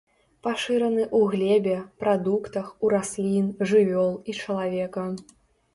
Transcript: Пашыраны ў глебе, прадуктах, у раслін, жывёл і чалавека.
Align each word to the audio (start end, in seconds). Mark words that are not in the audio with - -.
Пашыраны 0.45 1.03
ў 1.17 1.33
глебе, 1.33 1.75
прадуктах, 2.05 2.73
у 2.85 2.93
раслін, 2.95 3.53
жывёл 3.75 4.11
і 4.33 4.39
чалавека. 4.41 5.07